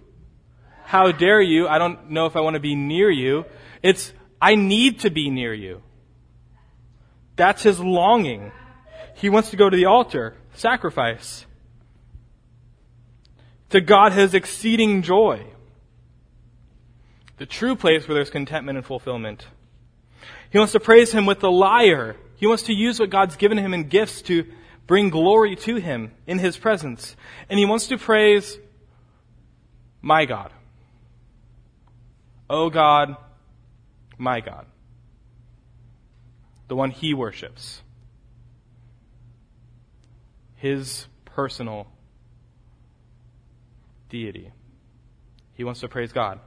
[0.84, 1.68] How dare you?
[1.68, 3.44] I don't know if I want to be near you.
[3.80, 5.82] It's, I need to be near you.
[7.36, 8.50] That's his longing.
[9.14, 11.46] He wants to go to the altar, sacrifice.
[13.70, 15.46] To God his exceeding joy.
[17.42, 19.48] The true place where there's contentment and fulfillment.
[20.50, 22.14] He wants to praise him with the lyre.
[22.36, 24.46] He wants to use what God's given him in gifts to
[24.86, 27.16] bring glory to him in his presence.
[27.50, 28.60] And he wants to praise
[30.00, 30.52] my God.
[32.48, 33.16] O God,
[34.16, 34.64] my God.
[36.68, 37.82] The one he worships.
[40.54, 41.88] His personal
[44.10, 44.52] deity.
[45.54, 46.38] He wants to praise God.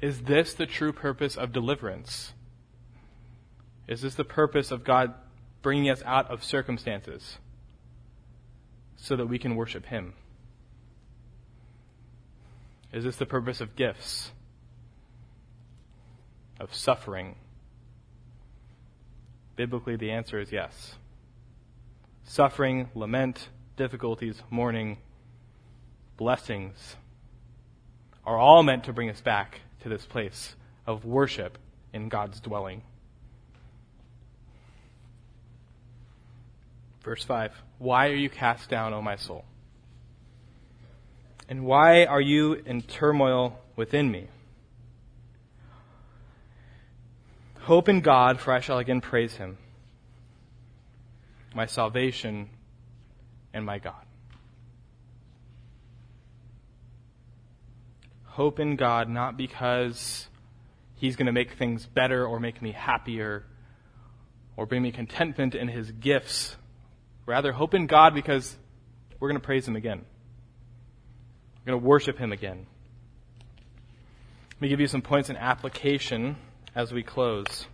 [0.00, 2.32] Is this the true purpose of deliverance?
[3.88, 5.14] Is this the purpose of God
[5.62, 7.38] bringing us out of circumstances
[8.96, 10.14] so that we can worship Him?
[12.92, 14.32] Is this the purpose of gifts?
[16.60, 17.36] Of suffering?
[19.54, 20.94] Biblically, the answer is yes.
[22.24, 24.98] Suffering, lament, difficulties, mourning,
[26.16, 26.96] blessings
[28.26, 31.58] are all meant to bring us back to this place of worship
[31.92, 32.82] in God's dwelling.
[37.04, 39.44] Verse 5 Why are you cast down, O my soul?
[41.48, 44.26] And why are you in turmoil within me?
[47.60, 49.56] Hope in God, for I shall again praise him,
[51.54, 52.50] my salvation
[53.54, 54.05] and my God.
[58.36, 60.28] Hope in God not because
[60.96, 63.46] he's going to make things better or make me happier
[64.58, 66.54] or bring me contentment in his gifts.
[67.24, 68.54] Rather, hope in God because
[69.18, 70.04] we're going to praise him again.
[71.64, 72.66] We're going to worship him again.
[74.52, 76.36] Let me give you some points in application
[76.74, 77.66] as we close.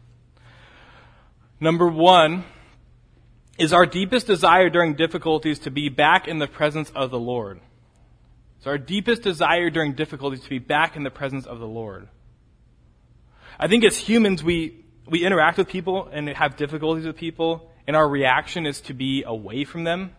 [1.59, 2.45] Number one
[3.59, 7.61] is our deepest desire during difficulties to be back in the presence of the Lord.
[8.63, 12.07] It's our deepest desire during difficulties to be back in the presence of the Lord.
[13.59, 17.97] I think as humans, we, we interact with people and have difficulties with people, and
[17.97, 20.13] our reaction is to be away from them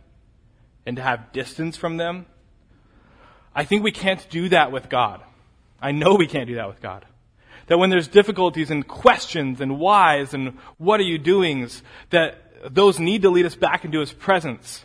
[0.86, 2.26] and to have distance from them.
[3.56, 5.22] I think we can't do that with God.
[5.82, 7.06] I know we can't do that with God.
[7.68, 13.00] That when there's difficulties and questions and whys and what are you doings, that those
[13.00, 14.84] need to lead us back into His presence.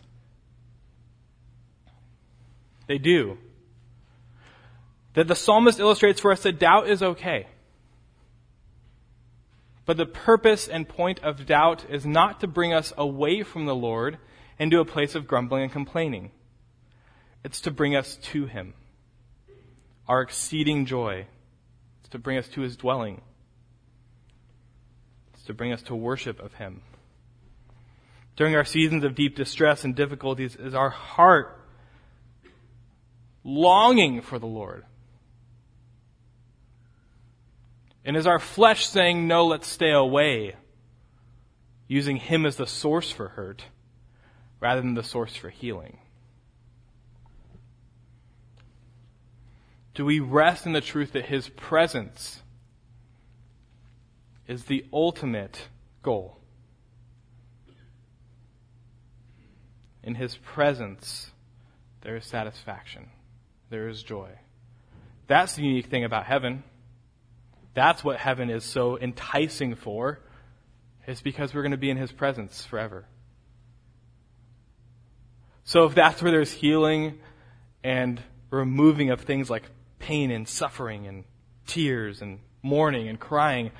[2.87, 3.37] They do.
[5.19, 7.49] That the psalmist illustrates for us that doubt is okay.
[9.85, 13.75] But the purpose and point of doubt is not to bring us away from the
[13.75, 14.19] Lord
[14.61, 16.31] into a place of grumbling and complaining.
[17.43, 18.75] It's to bring us to Him.
[20.07, 21.27] Our exceeding joy.
[21.99, 23.21] It's to bring us to His dwelling.
[25.35, 26.83] It's to bring us to worship of Him.
[28.37, 31.61] During our seasons of deep distress and difficulties, is our heart
[33.43, 34.85] longing for the Lord?
[38.09, 40.55] And is our flesh saying, no, let's stay away,
[41.87, 43.65] using Him as the source for hurt
[44.61, 45.99] rather than the source for healing?
[49.93, 52.41] Do we rest in the truth that His presence
[54.47, 55.69] is the ultimate
[56.03, 56.39] goal?
[60.03, 61.31] In His presence,
[62.01, 63.11] there is satisfaction,
[63.69, 64.31] there is joy.
[65.27, 66.65] That's the unique thing about heaven.
[67.75, 70.21] That's what heaven is so enticing for,
[71.07, 73.07] is because we're going to be in His presence forever.
[75.65, 77.19] So if that's where there's healing
[77.85, 79.65] and removing of things like
[79.99, 81.25] pain and suffering and
[81.67, 83.71] tears and mourning and crying,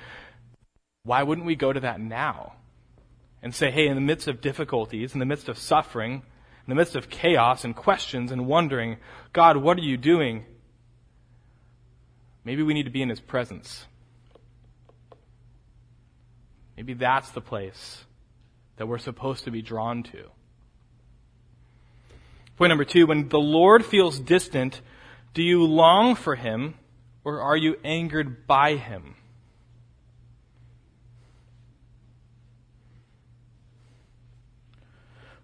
[1.03, 2.53] why wouldn't we go to that now?
[3.41, 6.75] And say, hey, in the midst of difficulties, in the midst of suffering, in the
[6.75, 8.97] midst of chaos and questions and wondering,
[9.33, 10.45] God, what are you doing?
[12.49, 13.85] Maybe we need to be in His presence.
[16.75, 18.05] Maybe that's the place
[18.77, 20.29] that we're supposed to be drawn to.
[22.57, 24.81] Point number two, when the Lord feels distant,
[25.35, 26.73] do you long for him
[27.23, 29.13] or are you angered by him?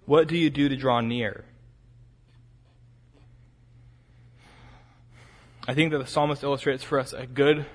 [0.08, 1.46] What do you do to draw near?
[5.68, 7.66] I think that the psalmist illustrates for us a good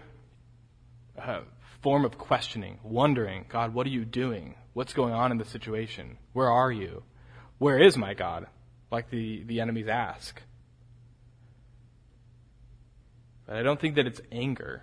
[1.21, 1.41] uh,
[1.83, 4.55] form of questioning, wondering, God, what are you doing?
[4.75, 6.19] What's going on in the situation?
[6.33, 7.03] Where are you?
[7.59, 8.47] Where is my God?
[8.93, 10.41] Like the, the enemies ask.
[13.47, 14.83] But I don't think that it's anger.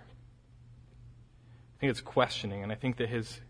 [1.76, 3.40] I think it's questioning, and I think that his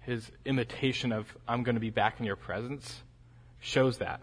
[0.00, 3.02] his imitation of I'm going to be back in your presence
[3.58, 4.20] shows that.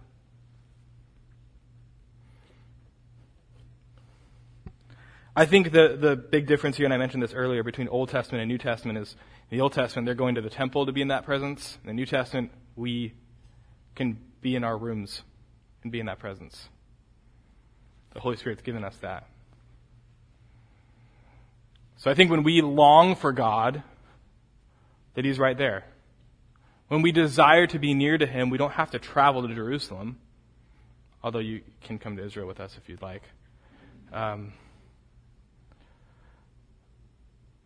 [5.35, 8.43] I think the, the big difference here, and I mentioned this earlier, between Old Testament
[8.43, 9.15] and New Testament is
[9.49, 11.79] in the Old Testament, they're going to the temple to be in that presence.
[11.83, 13.13] In the New Testament, we
[13.95, 15.23] can be in our rooms
[15.81, 16.69] and be in that presence.
[18.13, 19.27] The Holy Spirit's given us that.
[21.97, 23.81] So I think when we long for God,
[25.15, 25.85] that He's right there.
[26.89, 30.19] When we desire to be near to Him, we don't have to travel to Jerusalem,
[31.23, 33.23] although you can come to Israel with us if you'd like.
[34.11, 34.53] Um,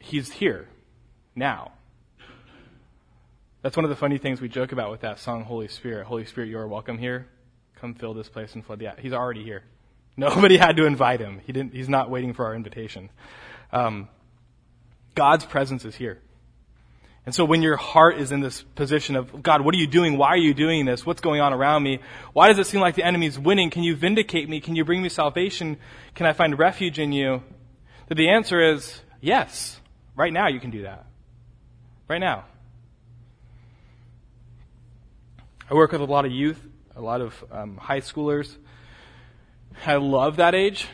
[0.07, 0.67] he's here,
[1.35, 1.71] now.
[3.61, 6.07] That's one of the funny things we joke about with that song, Holy Spirit.
[6.07, 7.27] Holy Spirit, you are welcome here.
[7.75, 8.89] Come fill this place and flood the.
[8.99, 9.63] He's already here.
[10.17, 11.41] Nobody had to invite him.
[11.45, 11.73] He didn't.
[11.73, 13.09] He's not waiting for our invitation.
[13.71, 14.07] Um,
[15.15, 16.19] God's presence is here.
[17.25, 20.17] And so when your heart is in this position of, God, what are you doing?
[20.17, 21.05] Why are you doing this?
[21.05, 21.99] What's going on around me?
[22.31, 23.69] Why does it seem like the enemy's winning?
[23.69, 24.61] Can you vindicate me?
[24.61, 25.77] Can you bring me salvation?
[26.15, 27.43] Can I find refuge in you?
[28.07, 29.81] That the answer is yes.
[30.17, 31.05] Right now you can do that.
[32.07, 32.45] Right now.
[35.69, 36.59] I work with a lot of youth,
[36.95, 38.55] a lot of um, high schoolers.
[39.85, 40.87] I love that age.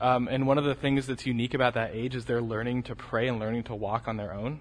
[0.00, 2.94] Um, and one of the things that's unique about that age is they're learning to
[2.94, 4.60] pray and learning to walk on their own.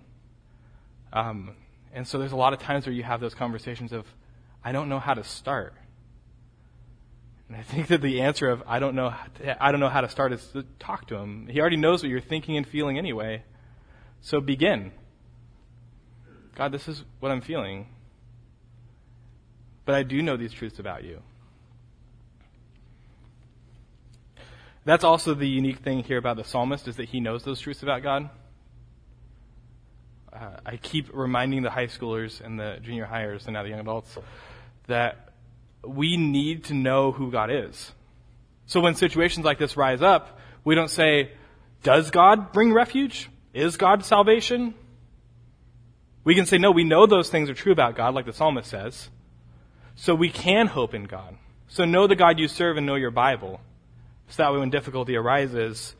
[1.13, 1.51] Um,
[1.93, 4.07] and so there's a lot of times where you have those conversations of,
[4.63, 5.75] I don't know how to start.
[7.49, 9.13] And I think that the answer of I don't know
[9.59, 11.47] I don't know how to start is to talk to him.
[11.47, 13.43] He already knows what you're thinking and feeling anyway.
[14.25, 14.91] So begin.
[16.55, 17.87] God, this is what I'm feeling.
[19.85, 21.21] But I do know these truths about you.
[24.83, 27.81] That's also the unique thing here about the psalmist is that he knows those truths
[27.83, 28.29] about God
[30.35, 33.79] uh, I keep reminding the high schoolers and the junior hires and now the young
[33.79, 34.17] adults
[34.87, 35.29] that
[35.83, 37.91] we need to know who God is.
[38.65, 41.31] So when situations like this rise up, we don't say,
[41.83, 43.29] does God bring refuge?
[43.55, 44.73] Is God salvation?
[46.25, 48.69] We can say, no, we know those things are true about God, like the psalmist
[48.69, 49.09] says.
[49.95, 51.37] So we can hope in God.
[51.69, 53.61] So know the God you serve and know your Bible.
[54.27, 55.95] So that way when difficulty arises,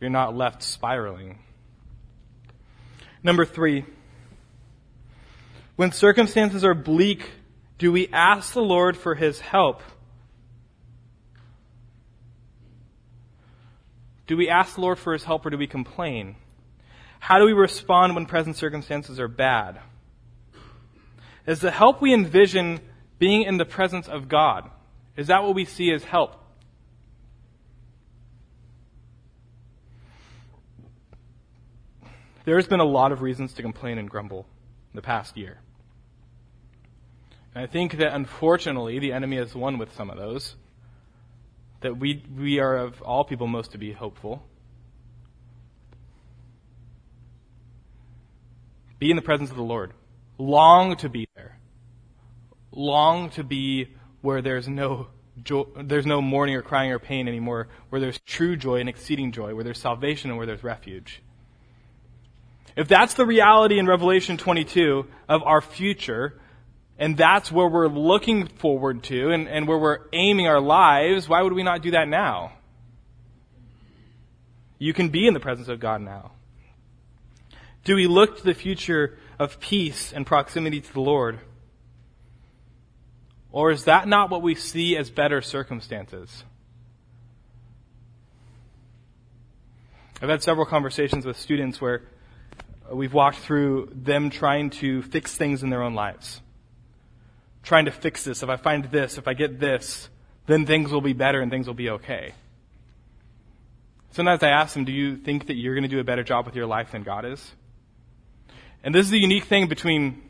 [0.00, 1.38] you're not left spiraling.
[3.22, 3.84] Number three,
[5.76, 7.30] when circumstances are bleak,
[7.78, 9.82] do we ask the Lord for his help?
[14.26, 16.34] Do we ask the Lord for his help or do we complain?
[17.18, 19.80] How do we respond when present circumstances are bad?
[21.46, 22.80] Is the help we envision
[23.18, 24.70] being in the presence of God?
[25.16, 26.34] Is that what we see as help?
[32.44, 34.46] There's been a lot of reasons to complain and grumble
[34.92, 35.58] in the past year.
[37.54, 40.54] And I think that unfortunately the enemy has won with some of those.
[41.80, 44.42] That we, we are of all people most to be hopeful.
[48.98, 49.92] Be in the presence of the Lord.
[50.38, 51.58] Long to be there.
[52.72, 55.08] Long to be where there's no
[55.42, 59.32] joy, there's no mourning or crying or pain anymore, where there's true joy and exceeding
[59.32, 61.22] joy, where there's salvation and where there's refuge.
[62.76, 66.40] If that's the reality in Revelation 22 of our future,
[66.98, 71.42] and that's where we're looking forward to and, and where we're aiming our lives, why
[71.42, 72.52] would we not do that now?
[74.78, 76.32] You can be in the presence of God now.
[77.88, 81.40] Do we look to the future of peace and proximity to the Lord?
[83.50, 86.44] Or is that not what we see as better circumstances?
[90.20, 92.02] I've had several conversations with students where
[92.92, 96.42] we've walked through them trying to fix things in their own lives.
[97.62, 98.42] Trying to fix this.
[98.42, 100.10] If I find this, if I get this,
[100.46, 102.34] then things will be better and things will be okay.
[104.10, 106.44] Sometimes I ask them, do you think that you're going to do a better job
[106.44, 107.50] with your life than God is?
[108.82, 110.22] And this is the unique thing between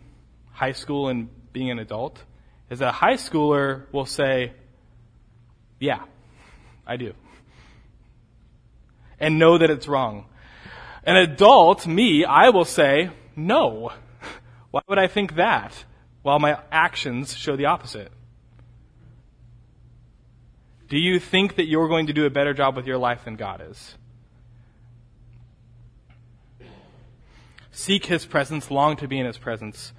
[0.53, 2.23] high school and being an adult,
[2.71, 4.53] is that a high schooler will say,
[5.79, 6.03] yeah,
[6.87, 7.15] I do.
[9.21, 10.27] And know that it's wrong.
[11.05, 13.93] An adult, me, I will say, no.
[14.71, 15.85] Why would I think that?
[16.23, 18.13] While my actions show the opposite.
[20.89, 23.37] Do you think that you're going to do a better job with your life than
[23.37, 23.95] God is?
[27.79, 29.93] Seek His presence, long to be in His presence.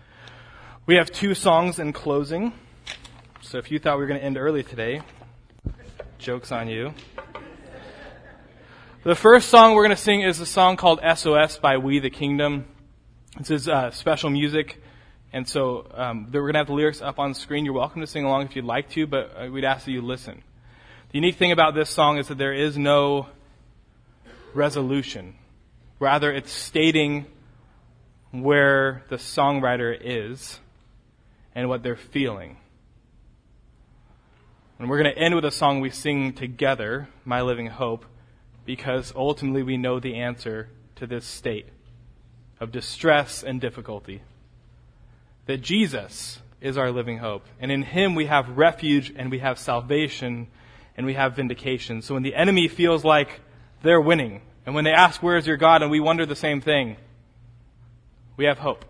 [0.85, 2.51] We have two songs in closing.
[3.39, 5.01] So if you thought we were going to end early today,
[6.17, 6.93] joke's on you.
[9.03, 12.09] The first song we're going to sing is a song called SOS by We the
[12.09, 12.65] Kingdom.
[13.37, 14.83] This is uh, special music,
[15.31, 17.63] and so um, we're going to have the lyrics up on screen.
[17.63, 20.01] You're welcome to sing along if you'd like to, but uh, we'd ask that you
[20.01, 20.43] listen.
[21.13, 23.27] The unique thing about this song is that there is no
[24.53, 25.35] resolution.
[25.97, 27.25] Rather, it's stating
[28.31, 30.59] where the songwriter is
[31.55, 32.57] and what they're feeling.
[34.77, 38.05] And we're going to end with a song we sing together, My Living Hope,
[38.65, 41.67] because ultimately we know the answer to this state
[42.59, 44.21] of distress and difficulty.
[45.47, 47.45] That Jesus is our living hope.
[47.59, 50.47] And in Him we have refuge and we have salvation
[50.95, 52.01] and we have vindication.
[52.01, 53.41] So when the enemy feels like
[53.81, 55.81] they're winning, and when they ask, Where is your God?
[55.81, 56.97] and we wonder the same thing,
[58.39, 58.85] we have hope.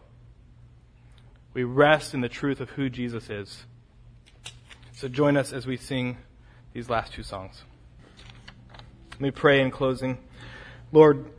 [1.55, 3.65] We rest in the truth of who Jesus is.
[4.93, 6.17] So join us as we sing
[6.71, 7.63] these last two songs.
[9.13, 10.19] Let me pray in closing.
[10.91, 11.31] Lord,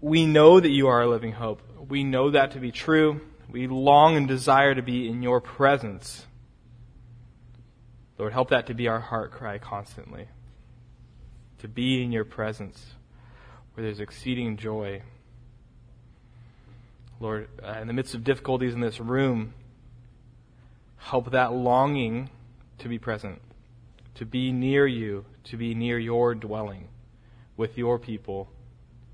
[0.00, 1.60] we know that you are a living hope.
[1.90, 3.20] We know that to be true.
[3.50, 6.24] We long and desire to be in your presence.
[8.16, 10.28] Lord, help that to be our heart cry constantly.
[11.58, 12.94] To be in your presence
[13.74, 15.02] where there's exceeding joy.
[17.22, 19.54] Lord, uh, in the midst of difficulties in this room,
[20.96, 22.30] help that longing
[22.78, 23.40] to be present,
[24.16, 26.88] to be near you, to be near your dwelling
[27.56, 28.48] with your people,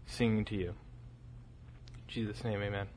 [0.06, 0.68] singing to you.
[0.68, 2.88] In Jesus' name, amen.